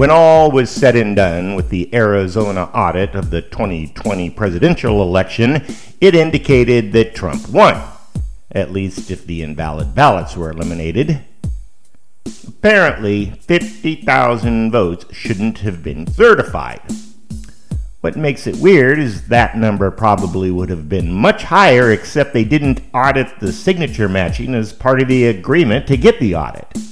When 0.00 0.10
all 0.10 0.50
was 0.50 0.70
said 0.70 0.96
and 0.96 1.14
done 1.14 1.56
with 1.56 1.68
the 1.68 1.94
Arizona 1.94 2.70
audit 2.72 3.14
of 3.14 3.28
the 3.28 3.42
2020 3.42 4.30
presidential 4.30 5.02
election, 5.02 5.62
it 6.00 6.14
indicated 6.14 6.94
that 6.94 7.14
Trump 7.14 7.50
won, 7.50 7.82
at 8.50 8.72
least 8.72 9.10
if 9.10 9.26
the 9.26 9.42
invalid 9.42 9.94
ballots 9.94 10.38
were 10.38 10.52
eliminated. 10.52 11.20
Apparently, 12.48 13.26
50,000 13.26 14.70
votes 14.70 15.04
shouldn't 15.14 15.58
have 15.58 15.82
been 15.82 16.06
certified. 16.06 16.80
What 18.00 18.16
makes 18.16 18.46
it 18.46 18.56
weird 18.56 18.98
is 18.98 19.28
that 19.28 19.58
number 19.58 19.90
probably 19.90 20.50
would 20.50 20.70
have 20.70 20.88
been 20.88 21.12
much 21.12 21.42
higher, 21.42 21.92
except 21.92 22.32
they 22.32 22.44
didn't 22.44 22.80
audit 22.94 23.38
the 23.38 23.52
signature 23.52 24.08
matching 24.08 24.54
as 24.54 24.72
part 24.72 25.02
of 25.02 25.08
the 25.08 25.26
agreement 25.26 25.86
to 25.88 25.98
get 25.98 26.18
the 26.20 26.36
audit. 26.36 26.89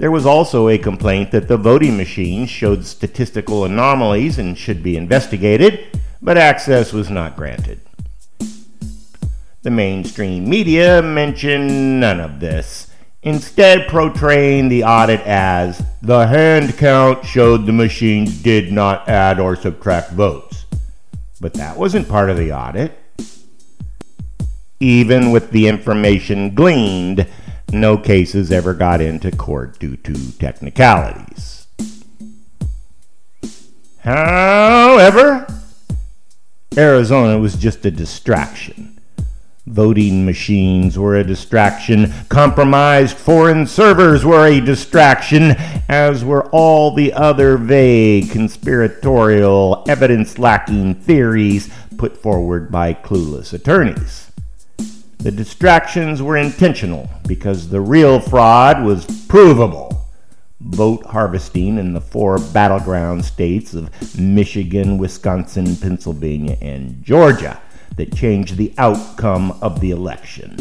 There 0.00 0.10
was 0.10 0.24
also 0.24 0.68
a 0.68 0.78
complaint 0.78 1.30
that 1.32 1.46
the 1.46 1.58
voting 1.58 1.98
machines 1.98 2.48
showed 2.48 2.86
statistical 2.86 3.66
anomalies 3.66 4.38
and 4.38 4.56
should 4.56 4.82
be 4.82 4.96
investigated, 4.96 6.00
but 6.22 6.38
access 6.38 6.90
was 6.90 7.10
not 7.10 7.36
granted. 7.36 7.82
The 9.60 9.70
mainstream 9.70 10.48
media 10.48 11.02
mentioned 11.02 12.00
none 12.00 12.18
of 12.18 12.40
this 12.40 12.90
instead 13.22 13.88
portraying 13.88 14.70
the 14.70 14.84
audit 14.84 15.20
as 15.26 15.84
the 16.00 16.26
hand 16.26 16.78
count 16.78 17.26
showed 17.26 17.66
the 17.66 17.72
machines 17.72 18.42
did 18.42 18.72
not 18.72 19.06
add 19.06 19.38
or 19.38 19.54
subtract 19.54 20.12
votes. 20.12 20.64
But 21.42 21.52
that 21.54 21.76
wasn't 21.76 22.08
part 22.08 22.30
of 22.30 22.38
the 22.38 22.52
audit. 22.52 22.96
Even 24.80 25.30
with 25.30 25.50
the 25.50 25.68
information 25.68 26.54
gleaned, 26.54 27.26
no 27.72 27.96
cases 27.96 28.50
ever 28.50 28.74
got 28.74 29.00
into 29.00 29.30
court 29.30 29.78
due 29.78 29.96
to 29.96 30.32
technicalities. 30.38 31.66
However, 33.98 35.46
Arizona 36.76 37.38
was 37.38 37.56
just 37.56 37.84
a 37.84 37.90
distraction 37.90 39.00
Voting 39.70 40.24
machines 40.24 40.98
were 40.98 41.14
a 41.16 41.22
distraction. 41.22 42.12
Compromised 42.28 43.16
foreign 43.16 43.68
servers 43.68 44.24
were 44.24 44.46
a 44.46 44.60
distraction, 44.60 45.54
as 45.88 46.24
were 46.24 46.46
all 46.46 46.92
the 46.92 47.12
other 47.12 47.56
vague, 47.56 48.30
conspiratorial, 48.30 49.84
evidence 49.86 50.38
lacking 50.38 50.96
theories 50.96 51.70
put 51.98 52.16
forward 52.16 52.72
by 52.72 52.94
clueless 52.94 53.52
attorneys. 53.52 54.29
The 55.22 55.30
distractions 55.30 56.22
were 56.22 56.38
intentional 56.38 57.10
because 57.28 57.68
the 57.68 57.82
real 57.82 58.20
fraud 58.20 58.82
was 58.82 59.04
provable. 59.28 60.08
Vote 60.60 61.04
harvesting 61.04 61.76
in 61.76 61.92
the 61.92 62.00
four 62.00 62.38
battleground 62.38 63.26
states 63.26 63.74
of 63.74 64.18
Michigan, 64.18 64.96
Wisconsin, 64.96 65.76
Pennsylvania, 65.76 66.56
and 66.62 67.04
Georgia 67.04 67.60
that 67.96 68.16
changed 68.16 68.56
the 68.56 68.72
outcome 68.78 69.58
of 69.60 69.80
the 69.80 69.90
election. 69.90 70.56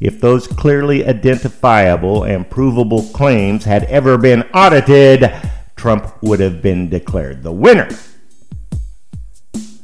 If 0.00 0.20
those 0.20 0.48
clearly 0.48 1.06
identifiable 1.06 2.24
and 2.24 2.50
provable 2.50 3.02
claims 3.14 3.64
had 3.64 3.84
ever 3.84 4.18
been 4.18 4.42
audited, 4.52 5.32
Trump 5.76 6.20
would 6.20 6.40
have 6.40 6.62
been 6.62 6.90
declared 6.90 7.44
the 7.44 7.52
winner. 7.52 7.88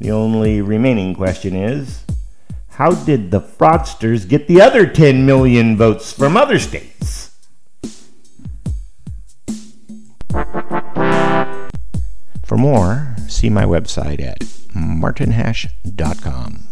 The 0.00 0.10
only 0.10 0.60
remaining 0.60 1.14
question 1.14 1.54
is 1.54 2.03
how 2.74 2.90
did 2.90 3.30
the 3.30 3.40
fraudsters 3.40 4.28
get 4.28 4.48
the 4.48 4.60
other 4.60 4.84
10 4.84 5.24
million 5.24 5.76
votes 5.76 6.12
from 6.12 6.36
other 6.36 6.58
states? 6.58 7.30
For 12.44 12.58
more, 12.58 13.14
see 13.28 13.48
my 13.48 13.64
website 13.64 14.20
at 14.20 14.42
martinhash.com. 14.74 16.63